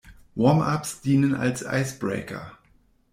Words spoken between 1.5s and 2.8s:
Icebreaker.